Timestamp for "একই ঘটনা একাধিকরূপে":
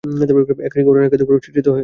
0.67-1.43